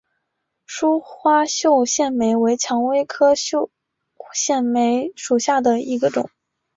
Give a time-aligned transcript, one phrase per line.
[0.65, 3.69] 疏花绣线梅为蔷薇科绣
[4.33, 6.31] 线梅属下的一个种。